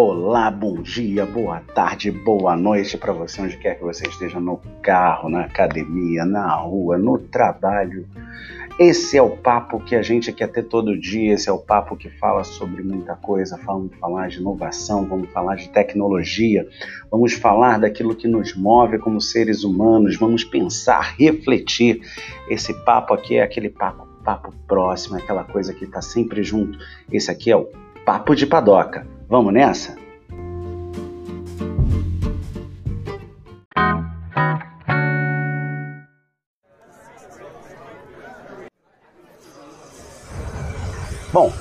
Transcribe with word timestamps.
Olá, 0.00 0.48
bom 0.48 0.80
dia, 0.80 1.26
boa 1.26 1.58
tarde, 1.74 2.08
boa 2.12 2.54
noite 2.54 2.96
para 2.96 3.12
você, 3.12 3.42
onde 3.42 3.56
quer 3.56 3.74
que 3.74 3.82
você 3.82 4.06
esteja, 4.06 4.38
no 4.38 4.60
carro, 4.80 5.28
na 5.28 5.40
academia, 5.40 6.24
na 6.24 6.54
rua, 6.54 6.96
no 6.96 7.18
trabalho. 7.18 8.06
Esse 8.78 9.18
é 9.18 9.22
o 9.22 9.36
papo 9.36 9.80
que 9.80 9.96
a 9.96 10.02
gente 10.02 10.32
quer 10.32 10.52
ter 10.52 10.62
todo 10.62 10.96
dia, 10.96 11.34
esse 11.34 11.48
é 11.48 11.52
o 11.52 11.58
papo 11.58 11.96
que 11.96 12.08
fala 12.08 12.44
sobre 12.44 12.80
muita 12.84 13.16
coisa. 13.16 13.58
Vamos 13.66 13.90
falar 13.96 14.28
de 14.28 14.38
inovação, 14.38 15.04
vamos 15.04 15.30
falar 15.30 15.56
de 15.56 15.68
tecnologia, 15.68 16.64
vamos 17.10 17.32
falar 17.32 17.80
daquilo 17.80 18.14
que 18.14 18.28
nos 18.28 18.54
move 18.54 19.00
como 19.00 19.20
seres 19.20 19.64
humanos, 19.64 20.16
vamos 20.16 20.44
pensar, 20.44 21.16
refletir. 21.18 22.02
Esse 22.48 22.72
papo 22.84 23.14
aqui 23.14 23.38
é 23.38 23.42
aquele 23.42 23.68
papo, 23.68 24.06
papo 24.24 24.54
próximo, 24.68 25.16
aquela 25.16 25.42
coisa 25.42 25.74
que 25.74 25.86
está 25.86 26.00
sempre 26.00 26.44
junto. 26.44 26.78
Esse 27.10 27.32
aqui 27.32 27.50
é 27.50 27.56
o 27.56 27.66
Papo 28.04 28.36
de 28.36 28.46
Padoca. 28.46 29.17
Vamos 29.28 29.52
nessa? 29.52 29.94
Bom, 41.30 41.52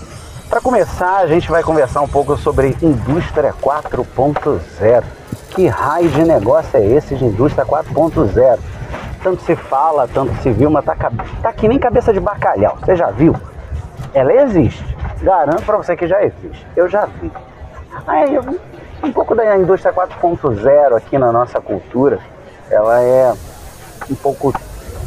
para 0.48 0.62
começar, 0.62 1.18
a 1.18 1.28
gente 1.28 1.52
vai 1.52 1.62
conversar 1.62 2.00
um 2.00 2.08
pouco 2.08 2.38
sobre 2.38 2.70
indústria 2.82 3.54
4.0. 3.62 5.04
Que 5.50 5.68
raio 5.68 6.10
de 6.10 6.24
negócio 6.24 6.78
é 6.78 6.86
esse 6.86 7.16
de 7.16 7.26
indústria 7.26 7.66
4.0? 7.66 8.60
Tanto 9.22 9.42
se 9.42 9.58
fala, 9.58 10.08
tanto 10.08 10.34
se 10.42 10.52
viu, 10.52 10.70
mas 10.70 10.86
tá, 10.86 10.96
tá 10.96 11.52
que 11.52 11.68
nem 11.68 11.78
cabeça 11.78 12.14
de 12.14 12.22
bacalhau. 12.22 12.78
Você 12.80 12.96
já 12.96 13.12
viu? 13.12 13.36
Ela 14.14 14.34
existe. 14.44 14.96
Garanto 15.22 15.64
para 15.64 15.76
você 15.76 15.98
que 15.98 16.08
já 16.08 16.24
existe. 16.24 16.66
Eu 16.78 16.88
já 16.88 17.08
vi. 17.08 17.30
Aí, 18.06 18.40
um 19.04 19.12
pouco 19.12 19.36
da 19.36 19.58
indústria 19.58 19.94
4.0 19.94 20.98
aqui 20.98 21.18
na 21.18 21.32
nossa 21.32 21.62
cultura, 21.62 22.20
ela 22.70 23.02
é 23.02 23.34
um 24.10 24.16
pouco 24.16 24.52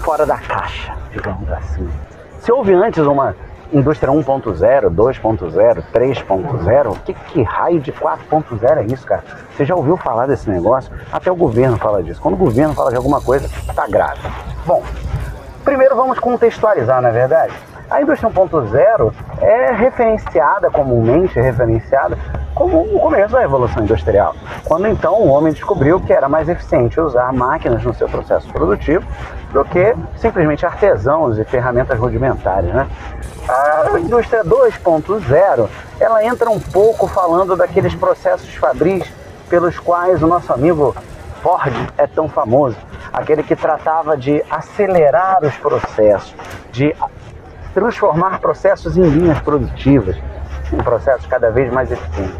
fora 0.00 0.24
da 0.26 0.38
caixa, 0.38 0.94
digamos 1.10 1.50
assim. 1.52 1.88
Se 2.40 2.52
houve 2.52 2.72
antes 2.72 3.04
uma 3.04 3.34
indústria 3.72 4.12
1.0, 4.12 4.90
2.0, 4.90 5.84
3.0, 5.92 6.96
que, 7.04 7.14
que 7.14 7.42
raio 7.42 7.80
de 7.80 7.92
4.0 7.92 8.78
é 8.78 8.84
isso, 8.84 9.06
cara? 9.06 9.22
Você 9.54 9.64
já 9.64 9.74
ouviu 9.74 9.96
falar 9.96 10.26
desse 10.26 10.50
negócio? 10.50 10.92
Até 11.12 11.30
o 11.30 11.36
governo 11.36 11.76
fala 11.76 12.02
disso. 12.02 12.20
Quando 12.20 12.34
o 12.34 12.38
governo 12.38 12.74
fala 12.74 12.90
de 12.90 12.96
alguma 12.96 13.20
coisa, 13.20 13.48
tá 13.74 13.86
grave. 13.86 14.20
Bom, 14.66 14.82
primeiro 15.64 15.94
vamos 15.94 16.18
contextualizar, 16.18 17.00
na 17.00 17.10
é 17.10 17.12
verdade. 17.12 17.52
A 17.90 18.00
indústria 18.02 18.30
1.0 18.30 19.12
é 19.40 19.72
referenciada, 19.72 20.70
comumente 20.70 21.40
referenciada, 21.40 22.16
como 22.60 22.82
o 22.82 23.00
começo 23.00 23.32
da 23.32 23.40
Revolução 23.40 23.82
Industrial, 23.82 24.34
quando 24.66 24.86
então 24.86 25.14
o 25.14 25.28
homem 25.28 25.50
descobriu 25.50 25.98
que 25.98 26.12
era 26.12 26.28
mais 26.28 26.46
eficiente 26.46 27.00
usar 27.00 27.32
máquinas 27.32 27.82
no 27.82 27.94
seu 27.94 28.06
processo 28.06 28.52
produtivo 28.52 29.02
do 29.50 29.64
que 29.64 29.96
simplesmente 30.16 30.66
artesãos 30.66 31.38
e 31.38 31.44
ferramentas 31.44 31.98
rudimentares. 31.98 32.68
Né? 32.70 32.86
A 33.48 33.98
indústria 33.98 34.44
2.0 34.44 35.68
ela 35.98 36.22
entra 36.22 36.50
um 36.50 36.60
pouco 36.60 37.06
falando 37.06 37.56
daqueles 37.56 37.94
processos 37.94 38.54
fabris 38.54 39.10
pelos 39.48 39.78
quais 39.78 40.22
o 40.22 40.26
nosso 40.26 40.52
amigo 40.52 40.94
Ford 41.42 41.72
é 41.96 42.06
tão 42.06 42.28
famoso, 42.28 42.76
aquele 43.10 43.42
que 43.42 43.56
tratava 43.56 44.18
de 44.18 44.44
acelerar 44.50 45.42
os 45.42 45.56
processos, 45.56 46.34
de 46.70 46.94
transformar 47.72 48.38
processos 48.38 48.98
em 48.98 49.02
linhas 49.02 49.40
produtivas, 49.40 50.16
em 50.72 50.78
processos 50.78 51.26
cada 51.26 51.50
vez 51.50 51.72
mais 51.72 51.90
eficientes. 51.90 52.36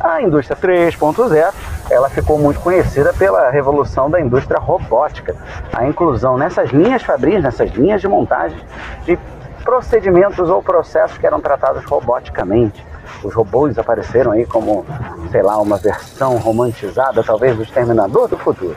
A 0.00 0.22
indústria 0.22 0.56
3.0, 0.56 1.52
ela 1.90 2.08
ficou 2.08 2.38
muito 2.38 2.60
conhecida 2.60 3.12
pela 3.12 3.50
revolução 3.50 4.08
da 4.08 4.20
indústria 4.20 4.60
robótica, 4.60 5.34
a 5.72 5.86
inclusão 5.86 6.36
nessas 6.36 6.70
linhas 6.70 7.02
fabris, 7.02 7.42
nessas 7.42 7.70
linhas 7.70 8.00
de 8.00 8.06
montagem 8.06 8.58
de 9.04 9.18
procedimentos 9.64 10.48
ou 10.48 10.62
processos 10.62 11.18
que 11.18 11.26
eram 11.26 11.40
tratados 11.40 11.84
roboticamente. 11.84 12.86
Os 13.24 13.34
robôs 13.34 13.76
apareceram 13.78 14.32
aí 14.32 14.46
como, 14.46 14.86
sei 15.30 15.42
lá, 15.42 15.58
uma 15.58 15.76
versão 15.76 16.36
romantizada, 16.36 17.24
talvez, 17.24 17.56
do 17.56 17.62
Exterminador 17.62 18.28
do 18.28 18.38
Futuro. 18.38 18.76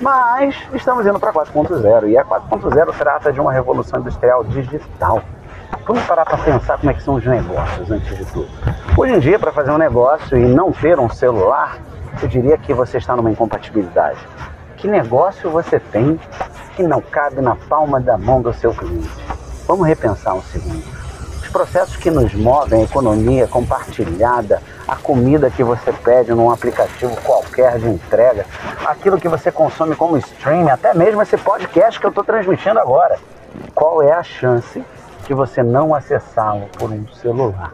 Mas 0.00 0.56
estamos 0.74 1.06
indo 1.06 1.20
para 1.20 1.32
4.0 1.32 2.08
e 2.08 2.18
a 2.18 2.24
4.0 2.24 2.94
trata 2.96 3.32
de 3.32 3.40
uma 3.40 3.52
revolução 3.52 4.00
industrial 4.00 4.42
digital. 4.44 5.22
Vamos 5.86 6.02
parar 6.04 6.24
para 6.24 6.38
pensar 6.38 6.78
como 6.78 6.90
é 6.90 6.94
que 6.94 7.02
são 7.02 7.14
os 7.14 7.24
negócios 7.24 7.90
antes 7.90 8.16
de 8.16 8.24
tudo. 8.26 8.48
Hoje 8.96 9.14
em 9.14 9.18
dia, 9.20 9.38
para 9.38 9.52
fazer 9.52 9.70
um 9.70 9.78
negócio 9.78 10.36
e 10.36 10.44
não 10.44 10.72
ter 10.72 10.98
um 10.98 11.08
celular, 11.08 11.78
eu 12.22 12.28
diria 12.28 12.58
que 12.58 12.74
você 12.74 12.98
está 12.98 13.16
numa 13.16 13.30
incompatibilidade. 13.30 14.18
Que 14.76 14.86
negócio 14.86 15.50
você 15.50 15.78
tem 15.80 16.20
que 16.76 16.82
não 16.82 17.00
cabe 17.00 17.40
na 17.40 17.56
palma 17.56 18.00
da 18.00 18.16
mão 18.16 18.40
do 18.42 18.52
seu 18.52 18.72
cliente? 18.74 19.10
Vamos 19.66 19.86
repensar 19.86 20.34
um 20.34 20.42
segundo 20.42 20.98
os 21.48 21.52
processos 21.52 21.96
que 21.96 22.10
nos 22.10 22.34
movem, 22.34 22.82
a 22.82 22.84
economia 22.84 23.48
compartilhada, 23.48 24.62
a 24.86 24.94
comida 24.96 25.50
que 25.50 25.64
você 25.64 25.90
pede 25.92 26.30
num 26.32 26.50
aplicativo 26.50 27.16
qualquer 27.22 27.78
de 27.78 27.88
entrega, 27.88 28.44
aquilo 28.84 29.18
que 29.18 29.28
você 29.28 29.50
consome 29.50 29.96
como 29.96 30.18
streaming, 30.18 30.68
até 30.68 30.92
mesmo 30.92 31.22
esse 31.22 31.38
podcast 31.38 31.98
que 31.98 32.04
eu 32.04 32.10
estou 32.10 32.22
transmitindo 32.22 32.78
agora. 32.78 33.18
Qual 33.74 34.02
é 34.02 34.12
a 34.12 34.22
chance 34.22 34.84
de 35.28 35.34
você 35.34 35.62
não 35.62 35.94
acessá-lo 35.94 36.68
por 36.78 36.90
um 36.90 37.06
celular? 37.08 37.72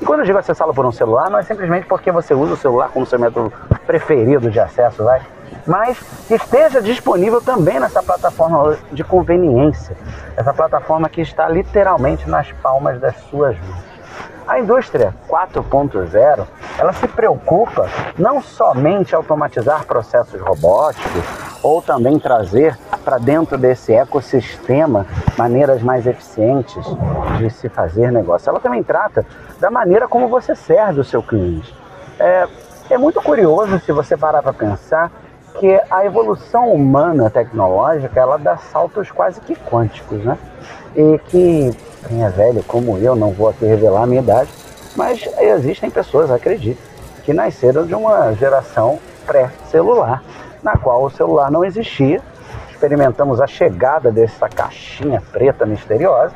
E 0.00 0.04
quando 0.04 0.20
eu 0.20 0.26
digo 0.26 0.38
acessá-lo 0.38 0.74
por 0.74 0.84
um 0.84 0.92
celular, 0.92 1.30
não 1.30 1.38
é 1.38 1.42
simplesmente 1.42 1.86
porque 1.86 2.10
você 2.10 2.34
usa 2.34 2.54
o 2.54 2.56
celular 2.56 2.90
como 2.90 3.06
seu 3.06 3.18
método 3.18 3.52
preferido 3.86 4.50
de 4.50 4.58
acesso, 4.58 5.04
vai? 5.04 5.22
mas 5.66 5.98
que 6.26 6.34
esteja 6.34 6.80
disponível 6.80 7.40
também 7.40 7.80
nessa 7.80 8.02
plataforma 8.02 8.76
de 8.92 9.02
conveniência, 9.02 9.96
essa 10.36 10.52
plataforma 10.52 11.08
que 11.08 11.20
está 11.20 11.48
literalmente 11.48 12.28
nas 12.28 12.50
palmas 12.52 13.00
das 13.00 13.16
suas 13.30 13.56
mãos. 13.58 13.95
A 14.46 14.60
indústria 14.60 15.12
4.0, 15.28 16.46
ela 16.78 16.92
se 16.92 17.08
preocupa 17.08 17.88
não 18.16 18.40
somente 18.40 19.12
automatizar 19.12 19.84
processos 19.84 20.40
robóticos 20.40 21.24
ou 21.64 21.82
também 21.82 22.16
trazer 22.16 22.78
para 23.04 23.18
dentro 23.18 23.58
desse 23.58 23.92
ecossistema 23.92 25.04
maneiras 25.36 25.82
mais 25.82 26.06
eficientes 26.06 26.86
de 27.38 27.50
se 27.50 27.68
fazer 27.68 28.12
negócio. 28.12 28.48
Ela 28.48 28.60
também 28.60 28.84
trata 28.84 29.26
da 29.58 29.68
maneira 29.68 30.06
como 30.06 30.28
você 30.28 30.54
serve 30.54 31.00
o 31.00 31.04
seu 31.04 31.22
cliente. 31.22 31.74
É, 32.20 32.46
é 32.90 32.96
muito 32.96 33.20
curioso 33.20 33.80
se 33.80 33.90
você 33.90 34.16
parar 34.16 34.42
para 34.42 34.52
pensar 34.52 35.10
que 35.58 35.80
a 35.90 36.04
evolução 36.04 36.72
humana 36.72 37.30
tecnológica 37.30 38.20
ela 38.20 38.38
dá 38.38 38.56
saltos 38.56 39.10
quase 39.10 39.40
que 39.40 39.54
quânticos, 39.54 40.24
né? 40.24 40.38
E 40.94 41.18
que 41.26 41.70
quem 42.06 42.24
é 42.24 42.28
velho 42.28 42.62
como 42.64 42.98
eu, 42.98 43.16
não 43.16 43.30
vou 43.30 43.48
aqui 43.48 43.64
revelar 43.64 44.02
a 44.02 44.06
minha 44.06 44.20
idade, 44.20 44.50
mas 44.94 45.28
existem 45.38 45.90
pessoas, 45.90 46.30
acredito, 46.30 46.80
que 47.24 47.32
nasceram 47.32 47.84
de 47.84 47.94
uma 47.94 48.32
geração 48.34 48.98
pré-celular, 49.26 50.22
na 50.62 50.76
qual 50.76 51.04
o 51.04 51.10
celular 51.10 51.50
não 51.50 51.64
existia. 51.64 52.20
Experimentamos 52.70 53.40
a 53.40 53.46
chegada 53.46 54.12
dessa 54.12 54.48
caixinha 54.48 55.22
preta 55.32 55.66
misteriosa, 55.66 56.34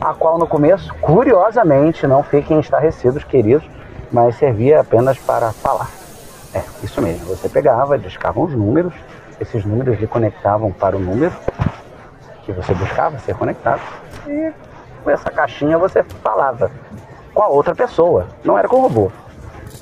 a 0.00 0.14
qual 0.14 0.38
no 0.38 0.46
começo, 0.46 0.92
curiosamente, 1.00 2.06
não 2.06 2.22
fiquem 2.22 2.60
estarrecidos, 2.60 3.24
queridos, 3.24 3.68
mas 4.10 4.36
servia 4.36 4.80
apenas 4.80 5.18
para 5.18 5.52
falar 5.52 5.99
é, 6.54 6.62
isso 6.82 7.00
mesmo. 7.00 7.26
Você 7.26 7.48
pegava, 7.48 7.98
discava 7.98 8.40
os 8.40 8.52
números, 8.52 8.92
esses 9.40 9.64
números 9.64 9.98
lhe 9.98 10.06
conectavam 10.06 10.72
para 10.72 10.96
o 10.96 11.00
número 11.00 11.32
que 12.44 12.52
você 12.52 12.74
buscava 12.74 13.18
ser 13.18 13.34
conectado 13.34 13.80
e 14.26 14.52
com 15.02 15.10
essa 15.10 15.30
caixinha 15.30 15.78
você 15.78 16.02
falava 16.02 16.70
com 17.32 17.42
a 17.42 17.48
outra 17.48 17.74
pessoa, 17.74 18.26
não 18.44 18.58
era 18.58 18.68
com 18.68 18.76
o 18.76 18.82
robô. 18.82 19.10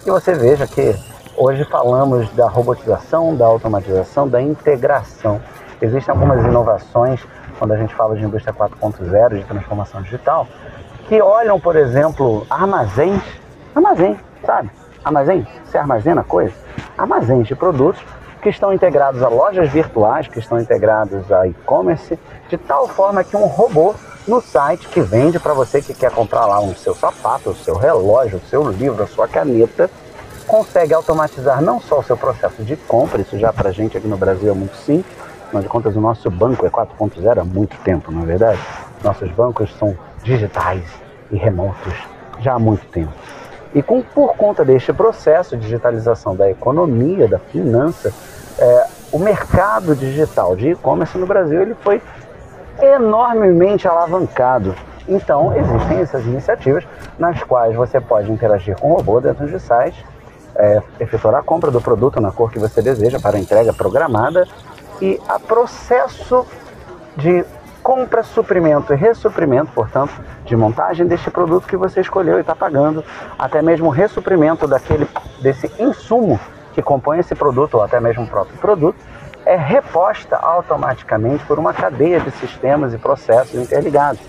E 0.06 0.10
você 0.10 0.34
veja 0.34 0.66
que 0.66 0.94
hoje 1.36 1.64
falamos 1.64 2.30
da 2.34 2.48
robotização, 2.48 3.34
da 3.34 3.46
automatização, 3.46 4.28
da 4.28 4.40
integração. 4.40 5.40
Existem 5.80 6.12
algumas 6.12 6.44
inovações 6.44 7.20
quando 7.58 7.72
a 7.72 7.76
gente 7.76 7.94
fala 7.94 8.16
de 8.16 8.24
indústria 8.24 8.54
4.0, 8.54 9.38
de 9.38 9.44
transformação 9.44 10.02
digital, 10.02 10.46
que 11.08 11.20
olham, 11.20 11.58
por 11.58 11.74
exemplo, 11.74 12.46
armazéns, 12.48 13.22
armazém, 13.74 14.16
sabe? 14.44 14.70
Armazém, 15.04 15.46
você 15.64 15.78
armazena 15.78 16.24
coisa? 16.24 16.52
Armazéns 16.96 17.46
de 17.46 17.54
produtos 17.54 18.02
que 18.42 18.48
estão 18.48 18.72
integrados 18.72 19.22
a 19.22 19.28
lojas 19.28 19.70
virtuais, 19.70 20.28
que 20.28 20.38
estão 20.38 20.60
integrados 20.60 21.30
a 21.32 21.46
e-commerce, 21.46 22.18
de 22.48 22.56
tal 22.56 22.88
forma 22.88 23.24
que 23.24 23.36
um 23.36 23.46
robô 23.46 23.94
no 24.26 24.40
site 24.40 24.86
que 24.88 25.00
vende 25.00 25.38
para 25.38 25.54
você 25.54 25.80
que 25.80 25.94
quer 25.94 26.10
comprar 26.10 26.46
lá 26.46 26.60
o 26.60 26.74
seu 26.74 26.94
sapato, 26.94 27.50
o 27.50 27.54
seu 27.54 27.76
relógio, 27.76 28.38
o 28.38 28.48
seu 28.48 28.68
livro, 28.70 29.02
a 29.02 29.06
sua 29.06 29.26
caneta, 29.26 29.90
consegue 30.46 30.94
automatizar 30.94 31.60
não 31.60 31.80
só 31.80 31.98
o 31.98 32.02
seu 32.02 32.16
processo 32.16 32.62
de 32.62 32.76
compra, 32.76 33.20
isso 33.20 33.38
já 33.38 33.52
para 33.52 33.70
a 33.70 33.72
gente 33.72 33.96
aqui 33.96 34.06
no 34.06 34.16
Brasil 34.16 34.50
é 34.50 34.54
muito 34.54 34.76
simples, 34.76 35.16
afinal 35.46 35.62
de 35.62 35.68
contas 35.68 35.96
o 35.96 36.00
nosso 36.00 36.30
banco 36.30 36.66
é 36.66 36.70
4.0 36.70 37.38
há 37.38 37.44
muito 37.44 37.76
tempo, 37.78 38.12
não 38.12 38.22
é 38.22 38.26
verdade? 38.26 38.60
Nossos 39.02 39.30
bancos 39.32 39.74
são 39.78 39.96
digitais 40.22 40.84
e 41.30 41.36
remotos 41.36 41.94
já 42.40 42.54
há 42.54 42.58
muito 42.58 42.86
tempo 42.86 43.12
E 43.74 43.82
com, 43.82 44.02
por 44.02 44.34
conta 44.36 44.64
deste 44.64 44.92
processo 44.92 45.56
de 45.56 45.62
digitalização 45.62 46.34
da 46.34 46.50
economia, 46.50 47.28
da 47.28 47.38
finança, 47.38 48.12
é, 48.58 48.86
o 49.12 49.18
mercado 49.18 49.94
digital 49.94 50.56
de 50.56 50.70
e-commerce 50.70 51.16
no 51.16 51.26
Brasil 51.26 51.62
ele 51.62 51.74
foi 51.74 52.00
enormemente 52.80 53.86
alavancado. 53.86 54.74
Então, 55.08 55.56
existem 55.56 56.00
essas 56.00 56.24
iniciativas 56.26 56.84
nas 57.18 57.42
quais 57.42 57.74
você 57.74 58.00
pode 58.00 58.30
interagir 58.30 58.78
com 58.78 58.92
o 58.92 58.96
robô 58.96 59.20
dentro 59.20 59.46
de 59.46 59.58
site, 59.58 60.04
é, 60.54 60.82
efetuar 61.00 61.36
a 61.36 61.42
compra 61.42 61.70
do 61.70 61.80
produto 61.80 62.20
na 62.20 62.30
cor 62.30 62.50
que 62.50 62.58
você 62.58 62.82
deseja 62.82 63.18
para 63.18 63.38
entrega 63.38 63.72
programada 63.72 64.46
e 65.00 65.20
a 65.28 65.38
processo 65.38 66.44
de 67.16 67.44
compra, 67.88 68.22
suprimento 68.22 68.92
e 68.92 68.96
ressuprimento, 68.96 69.72
portanto, 69.72 70.12
de 70.44 70.54
montagem 70.54 71.06
deste 71.06 71.30
produto 71.30 71.66
que 71.66 71.74
você 71.74 72.02
escolheu 72.02 72.36
e 72.36 72.42
está 72.42 72.54
pagando, 72.54 73.02
até 73.38 73.62
mesmo 73.62 73.88
ressuprimento 73.88 74.66
daquele, 74.66 75.08
desse 75.40 75.72
insumo 75.78 76.38
que 76.74 76.82
compõe 76.82 77.20
esse 77.20 77.34
produto 77.34 77.76
ou 77.76 77.82
até 77.82 77.98
mesmo 77.98 78.24
o 78.24 78.26
próprio 78.26 78.58
produto, 78.58 78.98
é 79.46 79.56
reposta 79.56 80.36
automaticamente 80.36 81.42
por 81.46 81.58
uma 81.58 81.72
cadeia 81.72 82.20
de 82.20 82.30
sistemas 82.32 82.92
e 82.92 82.98
processos 82.98 83.54
interligados. 83.54 84.20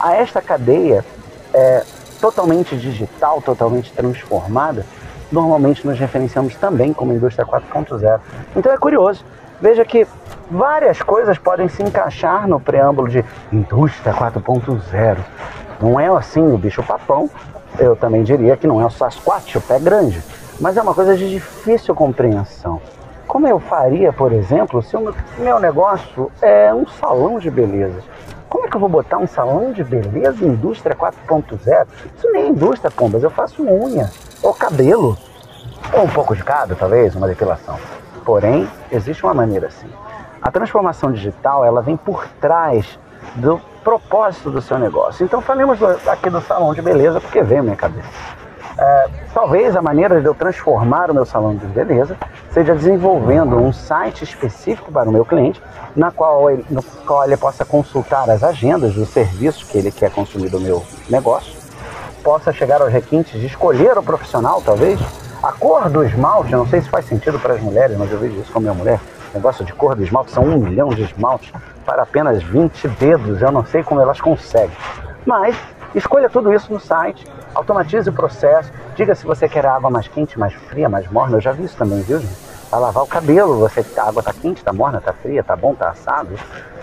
A 0.00 0.16
esta 0.16 0.42
cadeia 0.42 1.04
é, 1.52 1.84
totalmente 2.20 2.76
digital, 2.76 3.40
totalmente 3.40 3.92
transformada, 3.92 4.84
normalmente 5.30 5.86
nos 5.86 5.96
referenciamos 5.96 6.56
também 6.56 6.92
como 6.92 7.12
indústria 7.12 7.46
4.0. 7.46 8.20
Então 8.56 8.72
é 8.72 8.76
curioso, 8.76 9.24
veja 9.60 9.84
que 9.84 10.06
várias 10.50 11.00
coisas 11.02 11.38
podem 11.38 11.68
se 11.68 11.82
encaixar 11.82 12.46
no 12.46 12.60
preâmbulo 12.60 13.08
de 13.08 13.24
indústria 13.52 14.12
4.0. 14.12 15.18
Não 15.80 15.98
é 15.98 16.06
assim 16.08 16.40
o 16.40 16.58
bicho 16.58 16.82
papão, 16.82 17.28
eu 17.78 17.96
também 17.96 18.22
diria 18.22 18.56
que 18.56 18.66
não 18.66 18.80
é 18.80 18.86
o 18.86 18.90
Sasquatch, 18.90 19.56
o 19.56 19.60
pé 19.60 19.78
grande, 19.78 20.22
mas 20.60 20.76
é 20.76 20.82
uma 20.82 20.94
coisa 20.94 21.16
de 21.16 21.28
difícil 21.28 21.94
compreensão. 21.94 22.80
Como 23.26 23.48
eu 23.48 23.58
faria, 23.58 24.12
por 24.12 24.32
exemplo, 24.32 24.82
se 24.82 24.96
o 24.96 25.14
meu 25.38 25.58
negócio 25.58 26.30
é 26.40 26.72
um 26.72 26.86
salão 26.86 27.38
de 27.38 27.50
beleza? 27.50 28.00
Como 28.48 28.66
é 28.66 28.68
que 28.68 28.76
eu 28.76 28.80
vou 28.80 28.88
botar 28.88 29.18
um 29.18 29.26
salão 29.26 29.72
de 29.72 29.82
beleza 29.82 30.44
indústria 30.44 30.94
4.0? 30.94 31.86
Isso 32.16 32.30
nem 32.30 32.44
é 32.44 32.48
indústria, 32.48 32.90
pombas. 32.90 33.22
Eu 33.22 33.30
faço 33.30 33.62
unha, 33.64 34.08
ou 34.42 34.54
cabelo, 34.54 35.18
ou 35.92 36.04
um 36.04 36.08
pouco 36.08 36.36
de 36.36 36.44
cada, 36.44 36.76
talvez, 36.76 37.16
uma 37.16 37.26
depilação. 37.26 37.76
Porém, 38.24 38.68
existe 38.90 39.24
uma 39.24 39.34
maneira 39.34 39.68
assim. 39.68 39.88
A 40.40 40.50
transformação 40.50 41.12
digital, 41.12 41.64
ela 41.64 41.82
vem 41.82 41.96
por 41.96 42.26
trás 42.40 42.98
do 43.36 43.60
propósito 43.82 44.50
do 44.50 44.60
seu 44.60 44.78
negócio. 44.78 45.24
Então, 45.24 45.40
falemos 45.40 45.78
aqui 46.06 46.30
do 46.30 46.40
salão 46.40 46.72
de 46.74 46.82
beleza, 46.82 47.20
porque 47.20 47.42
veio 47.42 47.60
à 47.60 47.62
minha 47.62 47.76
cabeça. 47.76 48.08
É, 48.76 49.08
talvez 49.32 49.76
a 49.76 49.82
maneira 49.82 50.20
de 50.20 50.26
eu 50.26 50.34
transformar 50.34 51.10
o 51.10 51.14
meu 51.14 51.24
salão 51.24 51.54
de 51.54 51.64
beleza 51.66 52.16
seja 52.50 52.74
desenvolvendo 52.74 53.56
um 53.56 53.72
site 53.72 54.24
específico 54.24 54.90
para 54.90 55.08
o 55.08 55.12
meu 55.12 55.24
cliente, 55.24 55.62
na 55.94 56.10
qual 56.10 56.50
ele, 56.50 56.64
no 56.68 56.82
qual 57.06 57.24
ele 57.24 57.36
possa 57.36 57.64
consultar 57.64 58.28
as 58.28 58.42
agendas 58.42 58.94
dos 58.94 59.08
serviços 59.10 59.62
que 59.62 59.78
ele 59.78 59.92
quer 59.92 60.10
consumir 60.10 60.48
do 60.48 60.58
meu 60.58 60.84
negócio, 61.08 61.54
possa 62.22 62.52
chegar 62.52 62.82
aos 62.82 62.92
requintes 62.92 63.38
de 63.40 63.46
escolher 63.46 63.96
o 63.96 64.02
profissional, 64.02 64.60
talvez, 64.60 64.98
a 65.44 65.52
cor 65.52 65.88
do 65.88 66.04
esmalte, 66.04 66.52
não 66.52 66.66
sei 66.66 66.80
se 66.80 66.88
faz 66.88 67.04
sentido 67.04 67.38
para 67.38 67.54
as 67.54 67.60
mulheres, 67.60 67.96
mas 67.96 68.10
eu 68.10 68.18
vejo 68.18 68.40
isso 68.40 68.50
com 68.52 68.58
a 68.58 68.62
minha 68.62 68.74
mulher, 68.74 69.00
negócio 69.34 69.64
de 69.64 69.72
cor 69.72 69.94
do 69.94 70.02
esmalte, 70.02 70.30
são 70.30 70.44
um 70.44 70.58
milhão 70.58 70.88
de 70.88 71.02
esmaltes 71.02 71.52
para 71.84 72.02
apenas 72.02 72.42
20 72.42 72.88
dedos, 72.88 73.42
eu 73.42 73.52
não 73.52 73.64
sei 73.64 73.82
como 73.82 74.00
elas 74.00 74.20
conseguem. 74.20 74.76
Mas 75.26 75.56
escolha 75.94 76.28
tudo 76.30 76.52
isso 76.52 76.72
no 76.72 76.80
site, 76.80 77.26
Automatize 77.54 78.10
o 78.10 78.12
processo. 78.12 78.72
Diga 78.96 79.14
se 79.14 79.24
você 79.24 79.48
quer 79.48 79.64
água 79.64 79.88
mais 79.88 80.08
quente, 80.08 80.38
mais 80.38 80.52
fria, 80.52 80.88
mais 80.88 81.08
morna. 81.08 81.36
Eu 81.36 81.40
já 81.40 81.52
vi 81.52 81.64
isso 81.64 81.76
também, 81.76 82.00
viu, 82.02 82.18
gente? 82.18 82.34
Para 82.68 82.80
lavar 82.80 83.04
o 83.04 83.06
cabelo, 83.06 83.58
você, 83.58 83.84
a 83.96 84.08
água 84.08 84.20
está 84.20 84.32
quente, 84.32 84.58
está 84.58 84.72
morna, 84.72 84.98
está 84.98 85.12
fria, 85.12 85.40
está 85.40 85.54
bom, 85.54 85.72
está 85.72 85.90
assado. 85.90 86.30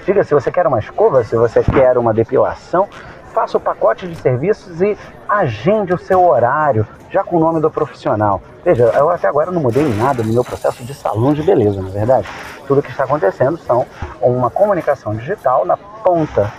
Diga 0.06 0.24
se 0.24 0.34
você 0.34 0.50
quer 0.50 0.66
uma 0.66 0.80
escova, 0.80 1.24
se 1.24 1.36
você 1.36 1.62
quer 1.62 1.98
uma 1.98 2.14
depilação. 2.14 2.88
Faça 3.34 3.58
o 3.58 3.60
pacote 3.60 4.08
de 4.08 4.16
serviços 4.16 4.82
e 4.82 4.98
agende 5.28 5.94
o 5.94 5.98
seu 5.98 6.24
horário, 6.24 6.88
já 7.12 7.24
com 7.24 7.36
o 7.36 7.40
nome 7.40 7.60
do 7.60 7.70
profissional. 7.70 8.42
Veja, 8.64 8.86
eu 8.86 9.10
até 9.10 9.28
agora 9.28 9.52
não 9.52 9.62
mudei 9.62 9.88
nada 9.96 10.24
no 10.24 10.34
meu 10.34 10.44
processo 10.44 10.84
de 10.84 10.94
salão 10.94 11.34
de 11.34 11.44
beleza, 11.44 11.82
na 11.82 11.90
é 11.90 11.92
verdade. 11.92 12.28
Tudo 12.66 12.82
que 12.82 12.90
está 12.90 13.04
acontecendo 13.04 13.58
são 13.58 13.86
uma 14.22 14.50
comunicação 14.50 15.14
digital 15.14 15.66
na 15.66 15.76
ponta 15.76 16.52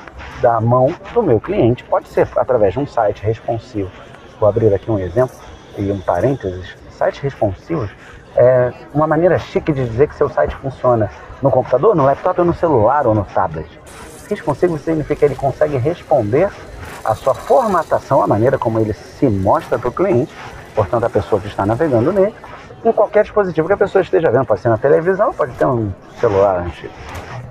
da 0.42 0.60
mão 0.60 0.94
do 1.14 1.22
meu 1.22 1.40
cliente. 1.40 1.82
Pode 1.84 2.08
ser 2.08 2.28
através 2.36 2.74
de 2.74 2.80
um 2.80 2.86
site 2.86 3.22
responsivo. 3.24 3.90
Vou 4.38 4.48
abrir 4.48 4.74
aqui 4.74 4.90
um 4.90 4.98
exemplo 4.98 5.34
e 5.78 5.90
um 5.90 6.00
parênteses. 6.00 6.76
Sites 6.90 7.20
responsivos 7.20 7.90
é 8.36 8.72
uma 8.92 9.06
maneira 9.06 9.38
chique 9.38 9.72
de 9.72 9.86
dizer 9.86 10.08
que 10.08 10.14
seu 10.14 10.28
site 10.28 10.54
funciona 10.56 11.10
no 11.40 11.50
computador, 11.50 11.94
no 11.94 12.04
laptop 12.04 12.40
ou 12.40 12.46
no 12.46 12.54
celular 12.54 13.06
ou 13.06 13.14
no 13.14 13.24
tablet. 13.24 13.68
Responsivo 14.28 14.78
significa 14.78 15.16
que 15.16 15.24
ele 15.24 15.34
consegue 15.34 15.76
responder 15.76 16.50
a 17.04 17.14
sua 17.14 17.34
formatação, 17.34 18.22
a 18.22 18.26
maneira 18.26 18.58
como 18.58 18.78
ele 18.78 18.92
se 18.92 19.28
mostra 19.28 19.78
para 19.78 19.88
o 19.88 19.92
cliente, 19.92 20.34
portanto 20.74 21.04
a 21.04 21.10
pessoa 21.10 21.40
que 21.40 21.48
está 21.48 21.66
navegando 21.66 22.12
nele, 22.12 22.34
em 22.84 22.92
qualquer 22.92 23.22
dispositivo 23.22 23.66
que 23.68 23.74
a 23.74 23.76
pessoa 23.76 24.02
esteja 24.02 24.30
vendo, 24.30 24.44
pode 24.44 24.60
ser 24.60 24.68
na 24.68 24.78
televisão, 24.78 25.32
pode 25.32 25.52
ter 25.52 25.66
um 25.66 25.92
celular 26.20 26.60
antigo. 26.60 26.92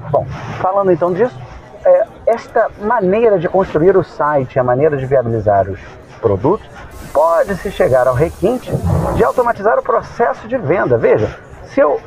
Bom, 0.09 0.25
falando 0.62 0.92
então 0.92 1.13
disso, 1.13 1.38
é, 1.86 2.06
esta 2.27 2.69
maneira 2.81 3.39
de 3.39 3.48
construir 3.48 3.95
o 3.95 4.03
site, 4.03 4.59
a 4.59 4.63
maneira 4.63 4.98
de 4.98 5.06
viabilizar 5.06 5.69
os 5.69 5.80
produtos, 6.19 6.68
pode-se 7.13 7.71
chegar 7.71 8.07
ao 8.07 8.13
requinte 8.13 8.71
de 9.15 9.24
automatizar 9.24 9.77
o 9.80 9.83
processo 9.83 10.48
de 10.48 10.57
venda. 10.57 10.98
Veja, 10.98 11.38
se 11.65 11.80
eu 11.80 12.00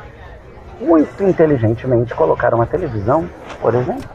muito 0.79 1.23
inteligentemente 1.23 2.13
colocar 2.13 2.53
uma 2.53 2.65
televisão, 2.65 3.29
por 3.61 3.73
exemplo, 3.73 4.09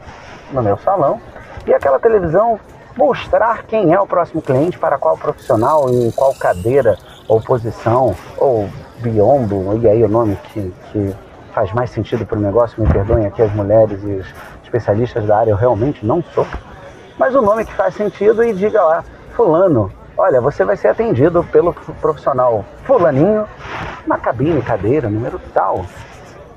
no 0.52 0.62
meu 0.62 0.76
salão, 0.78 1.20
e 1.66 1.74
aquela 1.74 1.98
televisão 1.98 2.58
mostrar 3.00 3.62
quem 3.62 3.94
é 3.94 3.98
o 3.98 4.06
próximo 4.06 4.42
cliente, 4.42 4.78
para 4.78 4.98
qual 4.98 5.16
profissional, 5.16 5.88
em 5.88 6.10
qual 6.10 6.34
cadeira 6.34 6.98
ou 7.26 7.40
posição, 7.40 8.14
ou 8.36 8.68
biombo, 8.98 9.78
e 9.80 9.88
aí 9.88 10.04
o 10.04 10.08
nome 10.08 10.36
que, 10.52 10.70
que 10.92 11.16
faz 11.54 11.72
mais 11.72 11.88
sentido 11.88 12.26
para 12.26 12.38
o 12.38 12.42
negócio, 12.42 12.78
me 12.78 12.86
perdoem 12.86 13.24
aqui 13.24 13.40
as 13.40 13.50
mulheres 13.54 14.02
e 14.04 14.16
os 14.16 14.26
especialistas 14.62 15.24
da 15.24 15.38
área, 15.38 15.50
eu 15.50 15.56
realmente 15.56 16.04
não 16.04 16.22
sou. 16.34 16.46
Mas 17.18 17.34
o 17.34 17.40
nome 17.40 17.64
que 17.64 17.72
faz 17.72 17.94
sentido 17.94 18.44
e 18.44 18.52
diga 18.52 18.82
lá, 18.82 19.02
fulano, 19.34 19.90
olha, 20.14 20.38
você 20.38 20.62
vai 20.62 20.76
ser 20.76 20.88
atendido 20.88 21.42
pelo 21.44 21.72
profissional 22.02 22.66
fulaninho 22.84 23.46
na 24.06 24.18
cabine, 24.18 24.60
cadeira, 24.60 25.08
número 25.08 25.40
tal. 25.54 25.86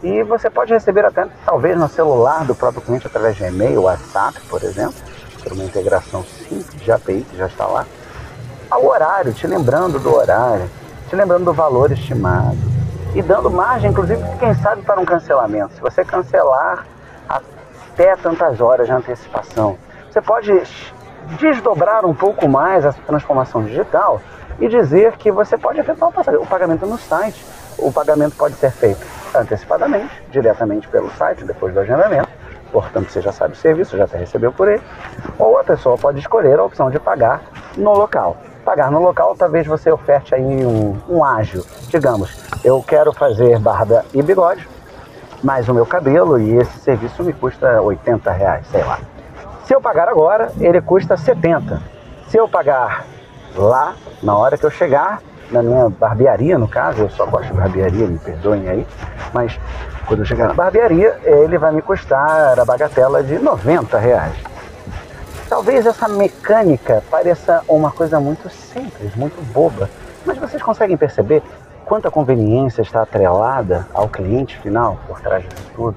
E 0.03 0.22
você 0.24 0.50
pode 0.50 0.74
receber 0.74 1.06
até, 1.06 1.25
talvez, 1.46 1.77
no 1.77 1.88
celular 1.88 2.44
do 2.44 2.53
próprio 2.53 2.82
cliente 2.82 3.08
através 3.08 3.38
de 3.38 3.46
e-mail, 3.46 3.84
WhatsApp, 3.84 4.38
por 4.50 4.62
exemplo, 4.62 5.12
uma 5.51 5.63
integração 5.63 6.23
simples 6.23 6.81
de 6.81 6.91
API 6.91 7.25
que 7.29 7.35
já 7.35 7.47
está 7.47 7.65
lá, 7.65 7.85
ao 8.69 8.85
horário, 8.85 9.33
te 9.33 9.45
lembrando 9.45 10.00
do 10.00 10.15
horário, 10.15 10.69
te 11.09 11.15
lembrando 11.15 11.45
do 11.45 11.53
valor 11.53 11.91
estimado 11.91 12.57
e 13.13 13.21
dando 13.21 13.50
margem, 13.51 13.91
inclusive, 13.91 14.23
quem 14.39 14.53
sabe, 14.55 14.81
para 14.83 15.00
um 15.00 15.05
cancelamento. 15.05 15.73
Se 15.75 15.81
você 15.81 16.05
cancelar 16.05 16.85
até 17.27 18.15
tantas 18.15 18.59
horas 18.59 18.88
de 18.88 18.93
antecipação. 18.93 19.77
Você 20.12 20.21
pode 20.21 20.51
desdobrar 21.39 22.05
um 22.05 22.13
pouco 22.13 22.47
mais 22.47 22.85
essa 22.85 23.00
transformação 23.05 23.63
digital 23.63 24.21
e 24.59 24.67
dizer 24.67 25.13
que 25.17 25.31
você 25.31 25.57
pode 25.57 25.79
efetuar 25.79 26.12
o 26.39 26.45
pagamento 26.45 26.85
no 26.85 26.97
site. 26.97 27.45
O 27.77 27.91
pagamento 27.91 28.35
pode 28.35 28.55
ser 28.55 28.71
feito 28.71 29.05
antecipadamente, 29.35 30.23
diretamente 30.31 30.88
pelo 30.88 31.09
site, 31.12 31.43
depois 31.43 31.73
do 31.73 31.79
agendamento. 31.79 32.29
Portanto, 32.74 33.12
você 33.12 33.22
já 33.22 33.32
sabe 33.32 33.53
o 33.53 33.56
serviço, 33.56 33.96
já 33.96 34.06
até 34.06 34.18
recebeu 34.18 34.51
por 34.51 34.68
ele. 34.68 34.82
Ou 35.38 35.60
a 35.60 35.63
pessoa 35.63 35.96
pode 35.96 36.18
escolher 36.18 36.60
a 36.60 36.63
opção 36.63 36.89
de 36.89 37.00
pagar 37.00 37.44
no 37.77 37.94
local. 37.94 38.36
Pagar 38.65 38.89
no 38.89 39.00
local, 39.00 39.36
talvez 39.38 39.68
você 39.68 39.92
oferte 39.92 40.34
aí 40.34 40.65
um, 40.65 40.98
um 41.08 41.24
ágil. 41.24 41.63
Digamos, 41.89 42.36
eu 42.63 42.84
quero 42.86 43.13
fazer 43.13 43.60
barba 43.60 44.03
e 44.12 44.24
bigode, 44.24 44.68
mais 45.44 45.70
o 45.70 45.74
meu 45.74 45.86
cabelo 45.86 46.39
e 46.39 46.58
esse 46.58 46.80
serviço 46.80 47.24
me 47.24 47.32
custa 47.32 47.80
80 47.80 48.32
reais, 48.32 48.65
sei 48.72 48.84
lá. 48.84 49.00
Se 49.65 49.75
eu 49.75 49.80
pagar 49.80 50.10
agora, 50.10 50.51
ele 50.60 50.82
custa 50.82 51.15
70. 51.15 51.80
Se 52.27 52.38
eu 52.38 52.48
pagar 52.48 53.06
lá, 53.56 53.94
na 54.24 54.36
hora 54.36 54.58
que 54.58 54.65
eu 54.65 54.72
chegar, 54.72 55.22
na 55.53 55.62
minha 55.62 55.88
barbearia, 55.88 56.57
no 56.57 56.67
caso, 56.67 57.03
eu 57.03 57.10
só 57.12 57.25
gosto 57.27 57.48
de 57.48 57.53
barbearia, 57.53 58.07
me 58.07 58.17
perdoem 58.17 58.67
aí, 58.67 58.88
mas 59.31 59.57
quando 60.07 60.22
eu 60.22 60.25
chegar 60.25 60.48
na 60.48 60.53
barbearia, 60.53 61.15
ele 61.24 61.57
vai 61.60 61.72
me 61.72 61.81
custar 61.81 62.60
a 62.60 62.65
bagatela 62.65 63.24
de 63.24 63.38
90 63.38 63.98
reais. 64.00 64.33
Talvez 65.48 65.86
essa 65.86 66.07
mecânica 66.07 67.03
pareça 67.12 67.62
uma 67.67 67.91
coisa 67.91 68.19
muito 68.19 68.50
simples, 68.50 69.15
muito 69.15 69.39
boba, 69.53 69.88
mas 70.25 70.39
vocês 70.39 70.62
conseguem 70.62 70.98
perceber 70.98 71.43
quanta 71.86 72.10
conveniência 72.10 72.81
está 72.81 73.03
atrelada 73.03 73.86
ao 73.93 74.10
cliente 74.10 74.57
final 74.57 74.98
por 75.07 75.22
trás 75.22 75.43
disso 75.48 75.69
tudo, 75.75 75.95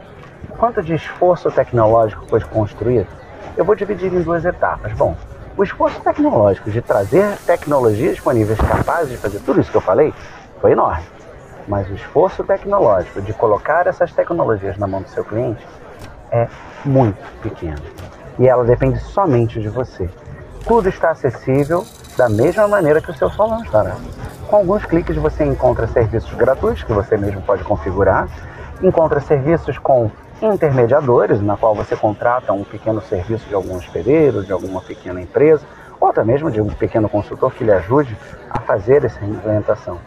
quanto 0.59 0.83
de 0.83 0.95
esforço 0.95 1.51
tecnológico 1.51 2.27
foi 2.29 2.41
construído, 2.41 3.07
eu 3.57 3.65
vou 3.65 3.75
dividir 3.75 4.13
em 4.13 4.21
duas 4.21 4.45
etapas. 4.45 4.93
Bom, 4.93 5.17
O 5.57 5.63
esforço 5.63 5.99
tecnológico 6.01 6.71
de 6.71 6.83
trazer 6.83 7.39
tecnologias 7.47 8.17
disponíveis 8.17 8.59
capazes 8.61 9.09
de 9.09 9.17
fazer 9.17 9.39
tudo 9.41 9.59
isso 9.59 9.71
que 9.71 9.77
eu 9.79 9.81
falei 9.81 10.13
foi 10.61 10.73
enorme. 10.73 11.07
Mas 11.67 11.89
o 11.89 11.95
esforço 11.95 12.45
tecnológico 12.45 13.23
de 13.23 13.33
colocar 13.33 13.87
essas 13.87 14.13
tecnologias 14.13 14.77
na 14.77 14.87
mão 14.87 15.01
do 15.01 15.09
seu 15.09 15.25
cliente 15.25 15.67
é 16.31 16.47
muito 16.85 17.17
pequeno. 17.41 17.81
E 18.39 18.47
ela 18.47 18.65
depende 18.65 19.01
somente 19.01 19.59
de 19.59 19.71
você. 19.71 20.11
Tudo 20.67 20.91
está 20.91 21.13
acessível 21.13 21.87
da 22.19 22.29
mesma 22.29 22.69
maneira 22.69 23.01
que 23.01 23.11
o 23.11 23.15
seu 23.15 23.31
salão 23.31 23.63
estará. 23.63 23.97
Com 24.49 24.57
alguns 24.57 24.85
cliques 24.85 25.17
você 25.17 25.43
encontra 25.43 25.87
serviços 25.87 26.35
gratuitos 26.35 26.83
que 26.83 26.93
você 26.93 27.17
mesmo 27.17 27.41
pode 27.41 27.65
configurar, 27.65 28.29
encontra 28.83 29.21
serviços 29.21 29.79
com 29.79 30.11
intermediadores, 30.43 31.41
na 31.41 31.57
qual 31.57 31.75
você 31.75 31.97
contrata 31.97 32.53
um 32.53 32.65
pequeno 32.65 33.01
serviço 33.03 33.47
de 33.47 33.55
algum 33.55 33.77
hospedeiro, 33.77 34.45
de 34.45 34.53
alguma 34.53 34.81
pequena 34.81 35.21
empresa, 35.21 35.65
ou 35.99 36.09
até 36.09 36.23
mesmo 36.25 36.51
de 36.51 36.61
um 36.61 36.69
pequeno 36.69 37.09
consultor 37.09 37.53
que 37.53 37.65
lhe 37.65 37.73
ajude 37.73 38.17
a 38.51 38.61
fazer 38.61 39.05
essa 39.05 39.25
implementação. 39.25 39.99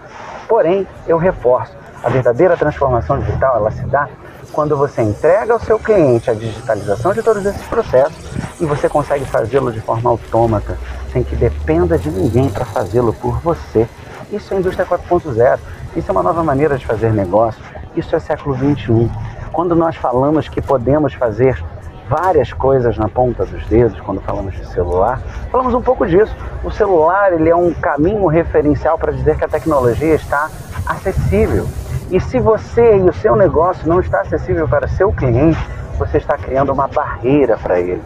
Porém, 0.47 0.87
eu 1.07 1.17
reforço, 1.17 1.73
a 2.03 2.09
verdadeira 2.09 2.55
transformação 2.55 3.19
digital 3.19 3.57
ela 3.57 3.71
se 3.71 3.85
dá 3.85 4.07
quando 4.51 4.75
você 4.75 5.01
entrega 5.01 5.53
ao 5.53 5.59
seu 5.59 5.77
cliente 5.77 6.29
a 6.29 6.33
digitalização 6.33 7.13
de 7.13 7.21
todos 7.21 7.45
esses 7.45 7.61
processos 7.67 8.17
e 8.59 8.65
você 8.65 8.89
consegue 8.89 9.25
fazê-lo 9.25 9.71
de 9.71 9.79
forma 9.79 10.09
autômata, 10.09 10.77
sem 11.11 11.23
que 11.23 11.35
dependa 11.35 11.97
de 11.97 12.09
ninguém 12.09 12.49
para 12.49 12.65
fazê-lo 12.65 13.13
por 13.13 13.39
você. 13.39 13.87
Isso 14.31 14.53
é 14.53 14.57
indústria 14.57 14.85
4.0. 14.85 15.59
Isso 15.95 16.09
é 16.09 16.11
uma 16.11 16.23
nova 16.23 16.43
maneira 16.43 16.77
de 16.77 16.85
fazer 16.85 17.11
negócio. 17.11 17.61
Isso 17.95 18.15
é 18.15 18.19
século 18.19 18.53
21. 18.55 19.09
Quando 19.51 19.75
nós 19.75 19.95
falamos 19.95 20.47
que 20.47 20.61
podemos 20.61 21.13
fazer 21.13 21.63
várias 22.07 22.51
coisas 22.51 22.97
na 22.97 23.07
ponta 23.07 23.45
dos 23.45 23.65
dedos 23.67 23.99
quando 24.01 24.19
falamos 24.21 24.55
de 24.55 24.65
celular, 24.67 25.21
falamos 25.51 25.73
um 25.73 25.81
pouco 25.81 26.05
disso. 26.07 26.35
O 26.63 26.71
celular 26.71 27.33
ele 27.33 27.49
é 27.49 27.55
um 27.55 27.73
caminho 27.73 28.25
referencial 28.27 28.97
para 28.97 29.11
dizer 29.11 29.37
que 29.37 29.45
a 29.45 29.47
tecnologia 29.47 30.15
está 30.15 30.49
acessível. 30.85 31.67
E 32.09 32.19
se 32.19 32.39
você 32.39 32.97
e 32.97 33.01
o 33.01 33.13
seu 33.13 33.35
negócio 33.35 33.87
não 33.87 33.99
está 33.99 34.21
acessível 34.21 34.67
para 34.67 34.87
seu 34.87 35.11
cliente, 35.11 35.59
você 35.97 36.17
está 36.17 36.37
criando 36.37 36.71
uma 36.71 36.87
barreira 36.87 37.57
para 37.57 37.79
ele. 37.79 38.01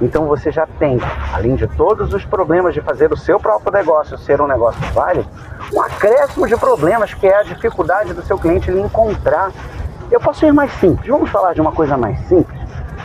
Então 0.00 0.26
você 0.26 0.52
já 0.52 0.64
tem, 0.78 1.00
além 1.34 1.56
de 1.56 1.66
todos 1.66 2.14
os 2.14 2.24
problemas 2.24 2.72
de 2.72 2.80
fazer 2.80 3.12
o 3.12 3.16
seu 3.16 3.40
próprio 3.40 3.72
negócio 3.72 4.16
ser 4.16 4.40
um 4.40 4.46
negócio 4.46 4.80
válido, 4.92 5.28
um 5.74 5.80
acréscimo 5.82 6.46
de 6.46 6.56
problemas 6.56 7.12
que 7.12 7.26
é 7.26 7.36
a 7.36 7.42
dificuldade 7.42 8.12
do 8.14 8.22
seu 8.22 8.38
cliente 8.38 8.70
encontrar. 8.70 9.50
Eu 10.10 10.20
posso 10.20 10.44
ir 10.46 10.52
mais 10.52 10.72
simples. 10.80 11.06
Vamos 11.08 11.30
falar 11.30 11.52
de 11.52 11.60
uma 11.60 11.72
coisa 11.72 11.96
mais 11.96 12.18
simples. 12.26 12.58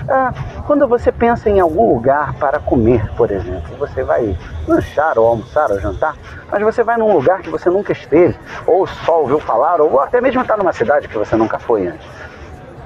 Ah, 0.07 0.33
quando 0.65 0.87
você 0.87 1.11
pensa 1.11 1.49
em 1.49 1.59
algum 1.59 1.93
lugar 1.93 2.33
para 2.33 2.59
comer, 2.59 3.09
por 3.15 3.31
exemplo, 3.31 3.75
você 3.77 4.03
vai 4.03 4.37
lanchar 4.67 5.17
ou 5.17 5.27
almoçar 5.27 5.71
ou 5.71 5.79
jantar, 5.79 6.15
mas 6.51 6.61
você 6.61 6.83
vai 6.83 6.97
num 6.97 7.13
lugar 7.13 7.41
que 7.41 7.49
você 7.49 7.69
nunca 7.69 7.93
esteve, 7.93 8.35
ou 8.67 8.85
só 8.85 9.21
ouviu 9.21 9.39
falar, 9.39 9.79
ou 9.79 9.99
até 10.01 10.19
mesmo 10.19 10.41
está 10.41 10.57
numa 10.57 10.73
cidade 10.73 11.07
que 11.07 11.17
você 11.17 11.35
nunca 11.35 11.57
foi 11.57 11.87
antes. 11.87 12.05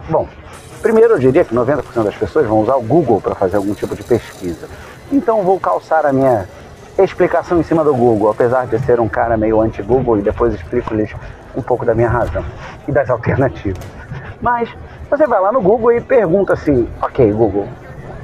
Bom, 0.10 0.28
primeiro 0.82 1.16
eu 1.16 1.20
diria 1.20 1.44
que 1.44 1.56
90% 1.56 2.04
das 2.04 2.16
pessoas 2.16 2.46
vão 2.46 2.60
usar 2.60 2.76
o 2.76 2.84
Google 2.84 3.20
para 3.20 3.34
fazer 3.34 3.58
algum 3.58 3.74
tipo 3.74 3.96
de 3.96 4.04
pesquisa. 4.04 4.68
Então 5.12 5.42
vou 5.42 5.60
calçar 5.60 6.06
a 6.06 6.14
minha 6.14 6.48
explicação 7.00 7.60
em 7.60 7.64
cima 7.64 7.84
do 7.84 7.96
Google, 7.96 8.30
apesar 8.30 8.68
de 8.68 8.78
ser 8.80 9.00
um 9.00 9.08
cara 9.08 9.38
meio 9.38 9.60
anti-Google 9.60 10.20
e 10.20 10.22
depois 10.22 10.54
explico-lhes 10.54 11.14
um 11.56 11.62
pouco 11.62 11.84
da 11.86 11.96
minha 11.96 12.10
razão 12.10 12.46
e 12.88 12.92
das 12.92 13.10
alternativas. 13.10 13.84
Mas 14.42 14.70
você 15.10 15.26
vai 15.26 15.40
lá 15.40 15.52
no 15.52 15.62
Google 15.62 15.94
e 15.94 16.02
pergunta 16.02 16.54
assim: 16.54 16.88
Ok, 17.02 17.32
Google, 17.32 17.68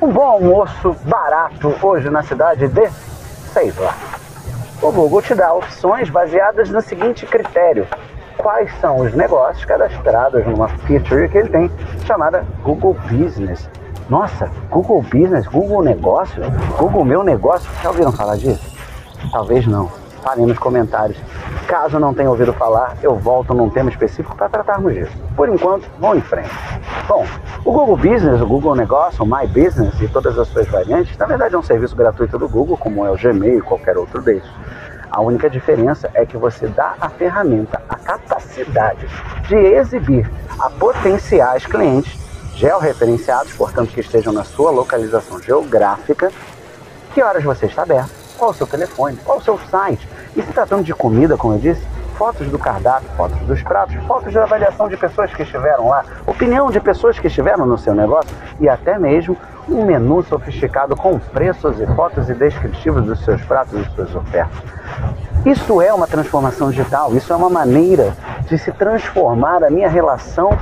um 0.01 0.11
bom 0.11 0.23
almoço 0.23 0.95
barato 1.05 1.73
hoje 1.81 2.09
na 2.09 2.23
cidade 2.23 2.67
de, 2.67 2.89
sei 3.51 3.73
lá. 3.77 3.95
O 4.81 4.91
Google 4.91 5.21
te 5.21 5.33
dá 5.33 5.53
opções 5.53 6.09
baseadas 6.09 6.69
no 6.69 6.81
seguinte 6.81 7.25
critério: 7.25 7.87
quais 8.37 8.69
são 8.79 8.99
os 8.99 9.13
negócios 9.13 9.65
cadastrados 9.65 10.45
numa 10.45 10.67
feature 10.67 11.29
que 11.29 11.37
ele 11.37 11.49
tem 11.49 11.71
chamada 12.05 12.45
Google 12.63 12.95
Business. 13.09 13.69
Nossa, 14.09 14.51
Google 14.69 15.01
Business, 15.01 15.47
Google 15.47 15.81
Negócio, 15.81 16.43
Google 16.77 17.05
Meu 17.05 17.23
Negócio. 17.23 17.69
Já 17.81 17.89
ouviram 17.89 18.11
falar 18.11 18.35
disso? 18.35 18.61
Talvez 19.31 19.65
não. 19.65 20.02
Falem 20.23 20.45
nos 20.45 20.57
comentários. 20.57 21.17
Caso 21.67 21.99
não 21.99 22.13
tenha 22.13 22.29
ouvido 22.29 22.53
falar, 22.53 22.97
eu 23.03 23.15
volto 23.15 23.53
num 23.53 23.69
tema 23.69 23.89
específico 23.89 24.35
para 24.37 24.47
tratarmos 24.47 24.93
disso. 24.93 25.11
Por 25.35 25.49
enquanto, 25.49 25.85
vamos 25.99 26.19
em 26.19 26.21
frente. 26.21 26.49
Bom, 27.09 27.25
o 27.65 27.71
Google 27.73 27.97
Business, 27.97 28.41
o 28.41 28.47
Google 28.47 28.73
Negócio, 28.73 29.21
o 29.23 29.27
My 29.27 29.45
Business 29.45 29.99
e 30.01 30.07
todas 30.07 30.39
as 30.39 30.47
suas 30.47 30.65
variantes, 30.67 31.17
na 31.17 31.25
verdade 31.25 31.55
é 31.55 31.57
um 31.57 31.63
serviço 31.63 31.93
gratuito 31.95 32.39
do 32.39 32.47
Google, 32.47 32.77
como 32.77 33.05
é 33.05 33.11
o 33.11 33.17
Gmail 33.17 33.59
e 33.59 33.61
qualquer 33.61 33.97
outro 33.97 34.21
desses. 34.21 34.49
A 35.11 35.21
única 35.21 35.49
diferença 35.49 36.09
é 36.13 36.25
que 36.25 36.37
você 36.37 36.67
dá 36.67 36.95
a 36.99 37.09
ferramenta, 37.09 37.81
a 37.89 37.95
capacidade 37.97 39.05
de 39.47 39.55
exibir 39.55 40.31
a 40.57 40.69
potenciais 40.69 41.65
clientes 41.65 42.17
georreferenciados, 42.55 43.53
portanto 43.53 43.89
que 43.89 43.99
estejam 43.99 44.31
na 44.31 44.45
sua 44.45 44.71
localização 44.71 45.41
geográfica, 45.41 46.31
que 47.13 47.21
horas 47.21 47.43
você 47.43 47.65
está 47.65 47.83
aberto, 47.83 48.22
qual 48.37 48.51
o 48.51 48.53
seu 48.53 48.67
telefone, 48.67 49.17
qual 49.23 49.37
o 49.37 49.41
seu 49.41 49.57
site. 49.69 50.07
E 50.35 50.41
se 50.41 50.51
tratando 50.51 50.83
de 50.83 50.93
comida, 50.93 51.37
como 51.37 51.55
eu 51.55 51.59
disse, 51.59 51.85
fotos 52.17 52.47
do 52.49 52.59
cardápio, 52.59 53.09
fotos 53.17 53.39
dos 53.39 53.61
pratos, 53.63 53.95
fotos 54.05 54.31
de 54.31 54.39
avaliação 54.39 54.87
de 54.87 54.95
pessoas 54.97 55.33
que 55.33 55.43
estiveram 55.43 55.87
lá, 55.87 56.03
opinião 56.25 56.69
de 56.69 56.79
pessoas 56.79 57.19
que 57.19 57.27
estiveram 57.27 57.65
no 57.65 57.77
seu 57.77 57.93
negócio 57.93 58.31
e 58.59 58.69
até 58.69 58.97
mesmo 58.97 59.35
um 59.67 59.85
menu 59.85 60.23
sofisticado 60.23 60.95
com 60.95 61.17
preços 61.17 61.79
e 61.79 61.87
fotos 61.87 62.29
e 62.29 62.33
descritivos 62.33 63.05
dos 63.05 63.23
seus 63.23 63.41
pratos 63.43 63.79
e 63.79 63.95
suas 63.95 64.13
ofertas. 64.15 64.61
Isso 65.45 65.81
é 65.81 65.93
uma 65.93 66.07
transformação 66.07 66.69
digital, 66.69 67.15
isso 67.15 67.31
é 67.33 67.35
uma 67.35 67.49
maneira 67.49 68.13
de 68.47 68.57
se 68.57 68.71
transformar 68.71 69.63
a 69.63 69.69
minha 69.69 69.89
relação 69.89 70.57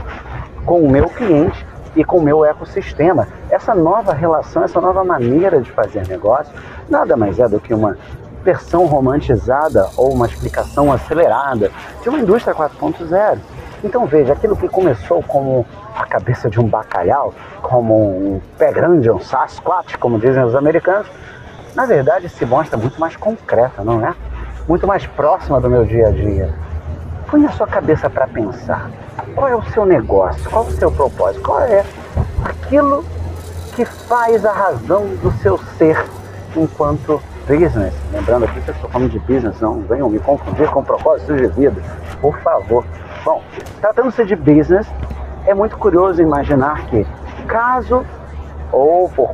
com 0.65 0.81
o 0.81 0.89
meu 0.89 1.09
cliente 1.09 1.65
e 1.95 2.03
com 2.03 2.17
o 2.17 2.21
meu 2.21 2.45
ecossistema. 2.45 3.27
Essa 3.50 3.75
nova 3.75 4.13
relação, 4.13 4.63
essa 4.63 4.79
nova 4.79 5.03
maneira 5.03 5.62
de 5.62 5.71
fazer 5.71 6.07
negócio, 6.07 6.53
nada 6.89 7.15
mais 7.17 7.39
é 7.39 7.48
do 7.48 7.60
que 7.60 7.74
uma 7.74 7.98
versão 8.43 8.86
romantizada 8.86 9.89
ou 9.95 10.13
uma 10.13 10.25
explicação 10.25 10.91
acelerada 10.91 11.71
de 12.01 12.10
uma 12.10 12.19
indústria 12.19 12.55
4.0. 12.55 13.39
Então 13.83 14.05
veja, 14.05 14.33
aquilo 14.33 14.55
que 14.55 14.67
começou 14.67 15.24
como 15.24 15.65
a 15.95 16.05
cabeça 16.05 16.50
de 16.50 16.60
um 16.60 16.67
bacalhau, 16.67 17.33
como 17.62 17.95
um 17.95 18.41
pé 18.57 18.71
grande, 18.71 19.10
um 19.10 19.19
Sasquatch, 19.19 19.98
como 19.98 20.19
dizem 20.19 20.43
os 20.43 20.55
americanos, 20.55 21.07
na 21.75 21.86
verdade 21.86 22.29
se 22.29 22.45
mostra 22.45 22.77
muito 22.77 23.00
mais 23.00 23.15
concreta, 23.15 23.83
não 23.83 24.05
é? 24.05 24.13
Muito 24.67 24.86
mais 24.86 25.05
próxima 25.07 25.60
do 25.60 25.69
meu 25.69 25.83
dia 25.86 26.07
a 26.07 26.12
dia. 26.12 26.53
Põe 27.29 27.45
a 27.45 27.51
sua 27.51 27.67
cabeça 27.67 28.10
para 28.10 28.27
pensar. 28.27 28.91
Qual 29.35 29.47
é 29.47 29.55
o 29.55 29.63
seu 29.71 29.85
negócio? 29.85 30.50
Qual 30.50 30.65
é 30.65 30.67
o 30.67 30.71
seu 30.71 30.91
propósito? 30.91 31.43
Qual 31.43 31.61
é 31.61 31.85
aquilo 32.43 33.03
que 33.75 33.85
faz 33.85 34.45
a 34.45 34.51
razão 34.51 35.05
do 35.21 35.31
seu 35.41 35.57
ser 35.77 36.05
enquanto 36.55 37.21
business? 37.47 37.93
Lembrando 38.11 38.45
aqui 38.45 38.61
que 38.61 38.69
eu 38.69 38.75
estou 38.75 38.89
falando 38.89 39.09
de 39.09 39.19
business, 39.19 39.59
não 39.61 39.81
venham 39.81 40.09
me 40.09 40.19
confundir 40.19 40.69
com 40.69 40.83
propósitos 40.83 41.38
de 41.38 41.47
vida, 41.47 41.81
por 42.19 42.38
favor. 42.39 42.83
Bom, 43.23 43.41
tratando-se 43.79 44.25
de 44.25 44.35
business, 44.35 44.88
é 45.45 45.53
muito 45.53 45.77
curioso 45.77 46.21
imaginar 46.21 46.85
que, 46.88 47.05
caso 47.47 48.05
ou 48.71 49.09
por 49.09 49.31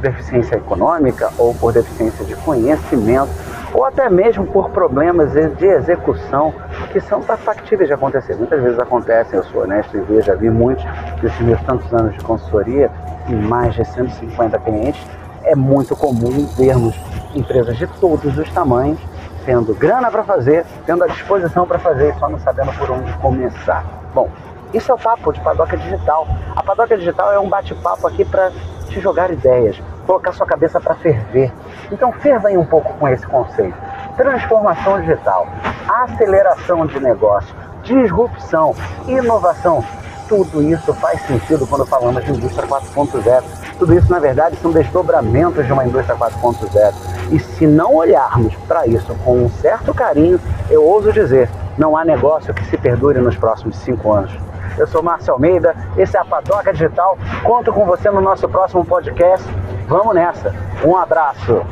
deficiência 0.00 0.56
econômica 0.56 1.30
ou 1.38 1.54
por 1.54 1.72
deficiência 1.72 2.24
de 2.24 2.34
conhecimento, 2.36 3.30
ou 3.72 3.84
até 3.84 4.08
mesmo 4.08 4.46
por 4.46 4.70
problemas 4.70 5.32
de 5.32 5.66
execução 5.66 6.54
que 6.92 7.00
são 7.00 7.22
factíveis 7.22 7.88
de 7.88 7.94
acontecer. 7.94 8.36
Muitas 8.36 8.62
vezes 8.62 8.78
acontecem, 8.78 9.38
eu 9.38 9.44
sou 9.44 9.62
honesto 9.62 9.96
e 9.96 10.00
vejo, 10.00 10.22
já 10.22 10.34
vi 10.34 10.50
muitos 10.50 10.84
nesses 11.22 11.40
meus 11.40 11.60
tantos 11.62 11.92
anos 11.92 12.14
de 12.14 12.24
consultoria 12.24 12.90
e 13.28 13.34
mais 13.34 13.74
de 13.74 13.84
150 13.84 14.58
clientes, 14.60 15.00
é 15.42 15.54
muito 15.54 15.94
comum 15.96 16.46
vermos 16.56 16.94
empresas 17.34 17.76
de 17.76 17.86
todos 17.86 18.36
os 18.36 18.50
tamanhos 18.52 18.98
tendo 19.46 19.72
grana 19.74 20.10
para 20.10 20.24
fazer, 20.24 20.66
tendo 20.84 21.04
a 21.04 21.06
disposição 21.06 21.66
para 21.66 21.78
fazer 21.78 22.12
e 22.12 22.18
só 22.18 22.28
não 22.28 22.38
sabendo 22.40 22.72
por 22.72 22.90
onde 22.90 23.12
começar. 23.18 23.84
Bom, 24.12 24.28
isso 24.74 24.90
é 24.90 24.94
o 24.94 24.98
papo 24.98 25.32
de 25.32 25.40
Padoca 25.40 25.76
Digital. 25.76 26.26
A 26.54 26.62
Padoca 26.62 26.98
Digital 26.98 27.32
é 27.32 27.38
um 27.38 27.48
bate-papo 27.48 28.06
aqui 28.08 28.24
para 28.24 28.50
te 28.88 29.00
jogar 29.00 29.30
ideias, 29.30 29.80
colocar 30.06 30.32
sua 30.32 30.46
cabeça 30.46 30.80
para 30.80 30.94
ferver. 30.94 31.52
Então 31.90 32.12
ferva 32.12 32.48
aí 32.48 32.56
um 32.56 32.64
pouco 32.64 32.94
com 32.94 33.08
esse 33.08 33.26
conceito. 33.26 33.76
Transformação 34.16 35.00
digital, 35.00 35.46
aceleração 35.88 36.86
de 36.86 36.98
negócio, 37.00 37.54
disrupção, 37.82 38.74
inovação. 39.06 39.84
Tudo 40.28 40.62
isso 40.62 40.92
faz 40.94 41.20
sentido 41.22 41.66
quando 41.66 41.86
falamos 41.86 42.24
de 42.24 42.32
indústria 42.32 42.66
4.0. 42.66 43.44
Tudo 43.78 43.94
isso, 43.94 44.10
na 44.10 44.18
verdade, 44.18 44.56
são 44.56 44.72
desdobramentos 44.72 45.64
de 45.64 45.72
uma 45.72 45.84
indústria 45.84 46.16
4.0. 46.16 46.94
E 47.30 47.38
se 47.38 47.66
não 47.66 47.94
olharmos 47.94 48.54
para 48.66 48.86
isso 48.86 49.14
com 49.24 49.44
um 49.44 49.48
certo 49.48 49.94
carinho, 49.94 50.40
eu 50.68 50.84
ouso 50.84 51.12
dizer, 51.12 51.48
não 51.78 51.96
há 51.96 52.04
negócio 52.04 52.54
que 52.54 52.64
se 52.64 52.76
perdure 52.76 53.20
nos 53.20 53.36
próximos 53.36 53.76
cinco 53.76 54.12
anos. 54.12 54.32
Eu 54.76 54.86
sou 54.86 55.02
Márcio 55.02 55.32
Almeida, 55.32 55.74
esse 55.96 56.16
é 56.16 56.20
a 56.20 56.24
Padoca 56.24 56.72
Digital. 56.72 57.16
Conto 57.44 57.72
com 57.72 57.84
você 57.84 58.10
no 58.10 58.20
nosso 58.20 58.48
próximo 58.48 58.84
podcast. 58.84 59.46
Vamos 59.88 60.14
nessa. 60.14 60.52
Um 60.84 60.96
abraço. 60.96 61.64